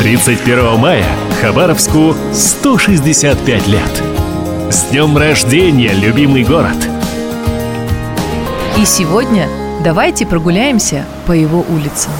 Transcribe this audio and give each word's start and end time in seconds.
31 0.00 0.76
мая 0.78 1.06
Хабаровску 1.40 2.14
165 2.32 3.66
лет. 3.68 4.02
С 4.70 4.90
днем 4.90 5.16
рождения, 5.16 5.92
любимый 5.92 6.44
город! 6.44 6.76
И 8.76 8.84
сегодня 8.84 9.48
давайте 9.82 10.26
прогуляемся 10.26 11.06
по 11.26 11.32
его 11.32 11.64
улицам. 11.68 12.12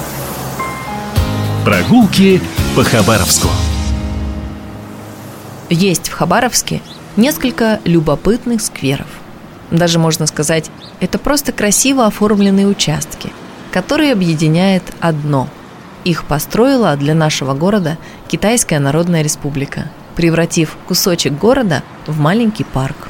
Прогулки 1.63 2.41
по 2.75 2.83
Хабаровску. 2.83 3.49
Есть 5.69 6.09
в 6.09 6.13
Хабаровске 6.13 6.81
несколько 7.17 7.79
любопытных 7.83 8.61
скверов. 8.61 9.07
Даже 9.69 9.99
можно 9.99 10.27
сказать, 10.27 10.71
это 11.01 11.19
просто 11.19 11.51
красиво 11.51 12.05
оформленные 12.07 12.67
участки, 12.67 13.31
которые 13.71 14.13
объединяет 14.13 14.83
одно– 15.01 15.49
их 16.05 16.23
построила 16.25 16.95
для 16.95 17.13
нашего 17.13 17.53
города 17.53 17.97
Китайская 18.29 18.79
Народная 18.79 19.23
Республика, 19.23 19.89
превратив 20.15 20.77
кусочек 20.87 21.33
города 21.33 21.83
в 22.07 22.19
маленький 22.19 22.63
парк. 22.63 23.09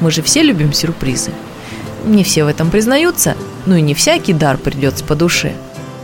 Мы 0.00 0.10
же 0.10 0.20
все 0.22 0.42
любим 0.42 0.72
сюрпризы. 0.72 1.30
Не 2.04 2.24
все 2.24 2.44
в 2.44 2.48
этом 2.48 2.70
признаются, 2.70 3.36
ну 3.64 3.76
и 3.76 3.80
не 3.80 3.94
всякий 3.94 4.32
дар 4.32 4.58
придется 4.58 5.04
по 5.04 5.14
душе. 5.14 5.54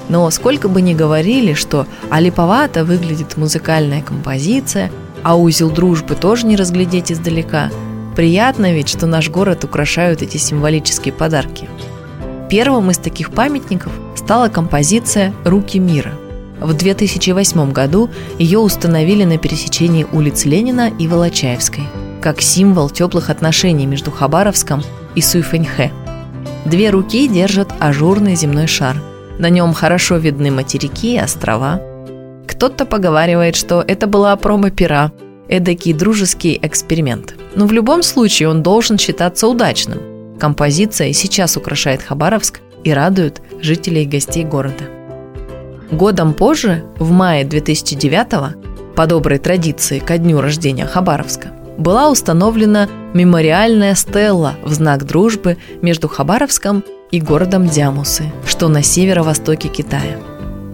Но 0.08 0.30
сколько 0.30 0.68
бы 0.68 0.80
ни 0.80 0.94
говорили, 0.94 1.52
что 1.52 1.86
алиповато 2.08 2.84
выглядит 2.84 3.36
музыкальная 3.36 4.00
композиция, 4.00 4.90
а 5.24 5.36
узел 5.36 5.70
дружбы 5.70 6.14
тоже 6.14 6.46
не 6.46 6.54
разглядеть 6.54 7.10
издалека, 7.10 7.70
приятно 8.14 8.72
ведь, 8.72 8.88
что 8.88 9.06
наш 9.06 9.28
город 9.28 9.64
украшают 9.64 10.22
эти 10.22 10.36
символические 10.36 11.12
подарки. 11.12 11.68
Первым 12.48 12.90
из 12.90 12.98
таких 12.98 13.30
памятников– 13.30 13.92
стала 14.28 14.50
композиция 14.50 15.32
«Руки 15.44 15.78
мира». 15.78 16.12
В 16.60 16.74
2008 16.74 17.72
году 17.72 18.10
ее 18.38 18.58
установили 18.58 19.24
на 19.24 19.38
пересечении 19.38 20.06
улиц 20.12 20.44
Ленина 20.44 20.90
и 20.98 21.08
Волочаевской, 21.08 21.84
как 22.20 22.42
символ 22.42 22.90
теплых 22.90 23.30
отношений 23.30 23.86
между 23.86 24.10
Хабаровском 24.10 24.82
и 25.14 25.22
Суйфэньхэ. 25.22 25.92
Две 26.66 26.90
руки 26.90 27.26
держат 27.26 27.72
ажурный 27.78 28.34
земной 28.34 28.66
шар. 28.66 28.96
На 29.38 29.48
нем 29.48 29.72
хорошо 29.72 30.16
видны 30.16 30.50
материки 30.50 31.14
и 31.14 31.18
острова. 31.18 31.80
Кто-то 32.46 32.84
поговаривает, 32.84 33.56
что 33.56 33.82
это 33.86 34.06
была 34.06 34.36
промо 34.36 34.68
пера, 34.68 35.12
эдакий 35.48 35.94
дружеский 35.94 36.58
эксперимент. 36.60 37.34
Но 37.54 37.66
в 37.66 37.72
любом 37.72 38.02
случае 38.02 38.50
он 38.50 38.62
должен 38.62 38.98
считаться 38.98 39.48
удачным. 39.48 40.17
Композиция 40.38 41.12
сейчас 41.12 41.56
украшает 41.56 42.02
Хабаровск 42.02 42.60
и 42.84 42.92
радуют 42.92 43.42
жителей 43.60 44.04
и 44.04 44.06
гостей 44.06 44.44
города. 44.44 44.84
Годом 45.90 46.34
позже, 46.34 46.84
в 46.98 47.10
мае 47.10 47.44
2009 47.44 48.56
по 48.94 49.06
доброй 49.06 49.38
традиции 49.38 49.98
ко 49.98 50.18
дню 50.18 50.40
рождения 50.40 50.86
Хабаровска, 50.86 51.48
была 51.76 52.10
установлена 52.10 52.88
мемориальная 53.14 53.94
стелла 53.94 54.54
в 54.62 54.72
знак 54.72 55.06
дружбы 55.06 55.56
между 55.82 56.08
Хабаровском 56.08 56.84
и 57.10 57.20
городом 57.20 57.68
Дямусы, 57.68 58.24
что 58.46 58.68
на 58.68 58.82
северо-востоке 58.82 59.68
Китая. 59.68 60.18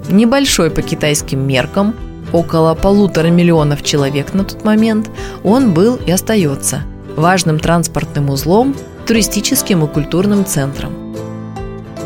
Небольшой 0.08 0.70
по 0.70 0.82
китайским 0.82 1.46
меркам, 1.46 1.94
около 2.32 2.74
полутора 2.74 3.28
миллионов 3.28 3.82
человек 3.82 4.34
на 4.34 4.44
тот 4.44 4.64
момент, 4.64 5.10
он 5.42 5.72
был 5.72 5.96
и 5.96 6.10
остается 6.10 6.82
важным 7.16 7.58
транспортным 7.58 8.30
узлом, 8.30 8.74
туристическим 9.06 9.84
и 9.84 9.88
культурным 9.88 10.44
центром 10.44 11.05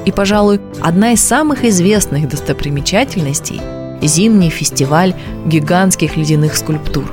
и, 0.09 0.11
пожалуй, 0.11 0.59
одна 0.81 1.13
из 1.13 1.23
самых 1.23 1.67
известных 1.67 2.31
достопримечательностей– 2.31 3.61
зимний 4.01 4.49
фестиваль 4.49 5.15
гигантских 5.45 6.17
ледяных 6.17 6.57
скульптур. 6.57 7.05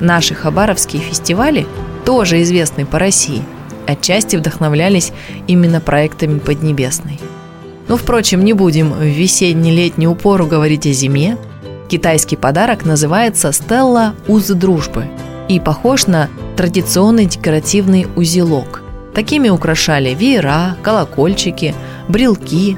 Наши 0.00 0.34
хабаровские 0.34 1.02
фестивали, 1.02 1.66
тоже 2.06 2.40
известны 2.40 2.86
по 2.86 2.98
России, 2.98 3.42
отчасти 3.86 4.36
вдохновлялись 4.36 5.12
именно 5.46 5.82
проектами 5.82 6.38
Поднебесной. 6.38 7.20
Но, 7.86 7.98
впрочем, 7.98 8.46
не 8.46 8.54
будем 8.54 8.94
в 8.94 9.02
весенне-летнюю 9.02 10.12
упору 10.12 10.46
говорить 10.46 10.86
о 10.86 10.92
зиме. 10.92 11.36
Китайский 11.88 12.36
подарок 12.36 12.86
называется 12.86 13.52
«Стелла 13.52 14.14
Узы 14.26 14.54
Дружбы» 14.54 15.04
и 15.50 15.60
похож 15.60 16.06
на 16.06 16.30
традиционный 16.56 17.26
декоративный 17.26 18.06
узелок– 18.16 18.82
Такими 19.16 19.48
украшали 19.48 20.14
веера, 20.14 20.76
колокольчики, 20.82 21.74
брелки, 22.06 22.76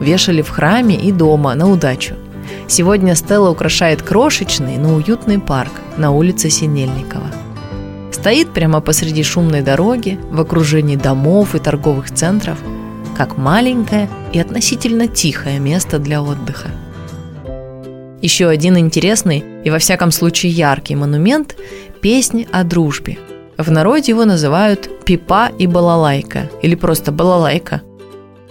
вешали 0.00 0.40
в 0.40 0.48
храме 0.48 0.96
и 0.96 1.12
дома 1.12 1.54
на 1.54 1.70
удачу. 1.70 2.14
Сегодня 2.68 3.14
Стелла 3.14 3.50
украшает 3.50 4.00
крошечный, 4.00 4.78
но 4.78 4.94
уютный 4.94 5.38
парк 5.38 5.72
на 5.98 6.10
улице 6.10 6.48
Синельникова. 6.48 7.26
Стоит 8.12 8.54
прямо 8.54 8.80
посреди 8.80 9.22
шумной 9.22 9.60
дороги, 9.60 10.18
в 10.30 10.40
окружении 10.40 10.96
домов 10.96 11.54
и 11.54 11.58
торговых 11.58 12.10
центров, 12.10 12.56
как 13.14 13.36
маленькое 13.36 14.08
и 14.32 14.38
относительно 14.38 15.06
тихое 15.06 15.58
место 15.58 15.98
для 15.98 16.22
отдыха. 16.22 16.68
Еще 18.22 18.48
один 18.48 18.78
интересный 18.78 19.44
и 19.64 19.68
во 19.68 19.78
всяком 19.78 20.12
случае 20.12 20.52
яркий 20.52 20.96
монумент– 20.96 21.56
песни 22.00 22.48
о 22.50 22.64
дружбе– 22.64 23.18
в 23.58 23.70
народе 23.70 24.12
его 24.12 24.24
называют 24.24 25.04
пипа 25.04 25.50
и 25.58 25.66
балалайка, 25.66 26.50
или 26.62 26.74
просто 26.74 27.12
балалайка. 27.12 27.82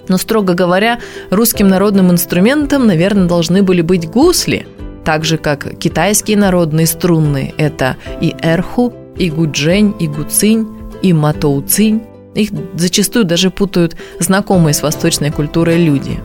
Но, 0.08 0.18
строго 0.18 0.53
говоря, 0.53 1.00
русским 1.30 1.68
народным 1.68 2.12
инструментом, 2.12 2.88
наверное, 2.88 3.28
должны 3.28 3.64
были 3.64 3.81
быть 3.81 4.09
гусли, 4.09 4.68
так 5.06 5.25
же, 5.25 5.38
как 5.38 5.78
китайские 5.78 6.38
народные 6.38 6.88
струнные– 6.88 7.53
это 7.58 7.97
и 8.22 8.36
эрху, 8.41 8.94
и 9.18 9.30
гуджень, 9.30 9.96
и 10.00 10.08
гуцинь, 10.08 10.68
и 11.02 11.14
матоуцинь. 11.14 12.03
Их 12.35 12.50
зачастую 12.75 13.25
даже 13.25 13.50
путают 13.50 13.96
знакомые 14.20 14.74
с 14.74 14.81
восточной 14.81 15.31
культурой 15.31 15.84
люди. 15.84 16.20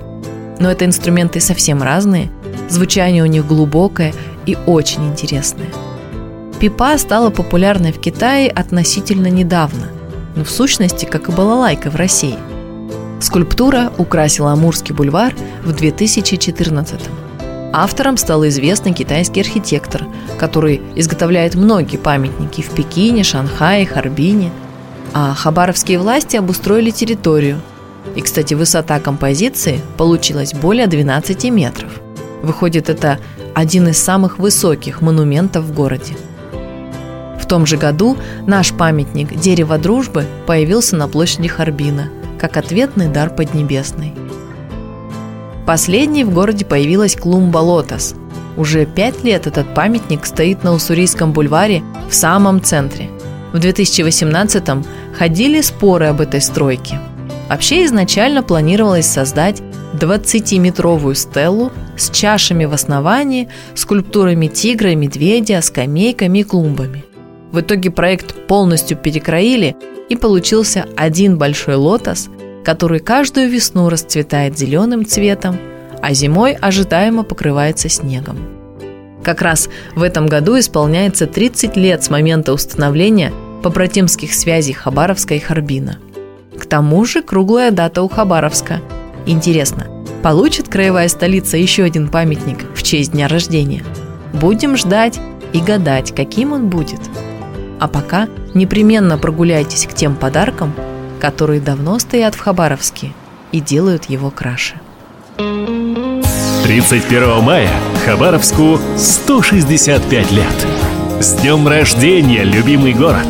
Но 0.58 0.70
это 0.70 0.84
инструменты 0.84 1.40
совсем 1.40 1.82
разные, 1.82 2.30
звучание 2.68 3.22
у 3.22 3.26
них 3.26 3.46
глубокое 3.46 4.12
и 4.46 4.56
очень 4.66 5.06
интересное– 5.08 5.68
Пипа 6.60 6.98
стала 6.98 7.30
популярной 7.30 7.92
в 7.92 8.00
Китае 8.00 8.50
относительно 8.50 9.28
недавно, 9.28 9.86
но 10.34 10.42
в 10.42 10.50
сущности, 10.50 11.04
как 11.04 11.28
и 11.28 11.32
балалайка 11.32 11.88
в 11.88 11.94
России. 11.94 12.36
Скульптура 13.20 13.92
украсила 13.96 14.52
Амурский 14.52 14.92
бульвар 14.92 15.34
в 15.64 15.72
2014 15.72 17.00
-м. 17.00 17.70
Автором 17.72 18.16
стал 18.16 18.44
известный 18.48 18.92
китайский 18.92 19.40
архитектор, 19.40 20.04
который 20.36 20.80
изготовляет 20.96 21.54
многие 21.54 21.96
памятники 21.96 22.60
в 22.60 22.70
Пекине, 22.70 23.22
Шанхае, 23.22 23.86
Харбине. 23.86 24.50
А 25.14 25.34
хабаровские 25.34 25.98
власти 25.98 26.36
обустроили 26.36 26.90
территорию. 26.90 27.60
И, 28.16 28.20
кстати, 28.20 28.54
высота 28.54 28.98
композиции 28.98 29.80
получилась 29.96 30.54
более 30.54 30.86
12 30.86 31.50
метров. 31.50 31.90
Выходит, 32.42 32.88
это 32.88 33.18
один 33.54 33.88
из 33.88 33.98
самых 33.98 34.38
высоких 34.38 35.02
монументов 35.02 35.64
в 35.64 35.72
городе– 35.72 36.16
том 37.48 37.66
же 37.66 37.76
году 37.76 38.16
наш 38.46 38.72
памятник 38.72 39.34
«Дерево 39.34 39.78
дружбы» 39.78 40.26
появился 40.46 40.96
на 40.96 41.08
площади 41.08 41.48
Харбина, 41.48 42.10
как 42.38 42.56
ответный 42.56 43.08
дар 43.08 43.30
Поднебесной. 43.30 44.14
Последней 45.66 46.24
в 46.24 46.30
городе 46.30 46.64
появилась 46.64 47.16
клумба 47.16 47.58
«Лотос». 47.58 48.14
Уже 48.56 48.86
пять 48.86 49.22
лет 49.24 49.46
этот 49.46 49.74
памятник 49.74 50.26
стоит 50.26 50.64
на 50.64 50.72
Уссурийском 50.72 51.32
бульваре 51.32 51.82
в 52.10 52.14
самом 52.14 52.62
центре. 52.62 53.08
В 53.52 53.56
2018-м 53.56 54.84
ходили 55.16 55.60
споры 55.60 56.06
об 56.06 56.20
этой 56.20 56.40
стройке. 56.40 57.00
Вообще 57.48 57.84
изначально 57.84 58.42
планировалось 58.42 59.06
создать 59.06 59.62
20-метровую 59.94 61.14
стеллу 61.14 61.72
с 61.96 62.10
чашами 62.10 62.66
в 62.66 62.74
основании, 62.74 63.48
скульптурами 63.74 64.48
тигра, 64.48 64.94
медведя, 64.94 65.62
скамейками 65.62 66.40
и 66.40 66.44
клумбами. 66.44 67.04
В 67.52 67.60
итоге 67.60 67.90
проект 67.90 68.46
полностью 68.46 68.96
перекроили, 68.96 69.76
и 70.08 70.16
получился 70.16 70.86
один 70.96 71.38
большой 71.38 71.76
лотос, 71.76 72.28
который 72.64 73.00
каждую 73.00 73.48
весну 73.48 73.88
расцветает 73.88 74.58
зеленым 74.58 75.06
цветом, 75.06 75.58
а 76.00 76.14
зимой 76.14 76.52
ожидаемо 76.52 77.22
покрывается 77.22 77.88
снегом. 77.88 78.38
Как 79.22 79.42
раз 79.42 79.68
в 79.94 80.02
этом 80.02 80.26
году 80.26 80.58
исполняется 80.58 81.26
30 81.26 81.76
лет 81.76 82.02
с 82.02 82.10
момента 82.10 82.52
установления 82.52 83.32
побратимских 83.62 84.32
связей 84.32 84.72
Хабаровска 84.72 85.34
и 85.34 85.38
Харбина. 85.38 85.98
К 86.58 86.66
тому 86.66 87.04
же 87.04 87.22
круглая 87.22 87.70
дата 87.70 88.02
у 88.02 88.08
Хабаровска. 88.08 88.80
Интересно, 89.26 89.86
получит 90.22 90.68
краевая 90.68 91.08
столица 91.08 91.56
еще 91.56 91.84
один 91.84 92.08
памятник 92.08 92.64
в 92.74 92.82
честь 92.82 93.12
дня 93.12 93.28
рождения? 93.28 93.82
Будем 94.32 94.76
ждать 94.76 95.18
и 95.52 95.60
гадать, 95.60 96.14
каким 96.14 96.52
он 96.52 96.68
будет– 96.68 97.00
а 97.80 97.88
пока 97.88 98.28
непременно 98.54 99.18
прогуляйтесь 99.18 99.86
к 99.86 99.94
тем 99.94 100.16
подаркам, 100.16 100.74
которые 101.20 101.60
давно 101.60 101.98
стоят 101.98 102.34
в 102.34 102.40
Хабаровске 102.40 103.12
и 103.52 103.60
делают 103.60 104.06
его 104.06 104.30
краше. 104.30 104.74
31 106.64 107.42
мая 107.42 107.70
Хабаровску 108.04 108.78
165 108.96 110.32
лет. 110.32 110.66
С 111.20 111.34
днем 111.34 111.66
рождения, 111.66 112.44
любимый 112.44 112.92
город! 112.92 113.26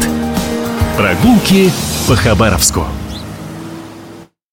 Прогулки 0.97 1.71
по 2.09 2.17
Хабаровску! 2.17 2.85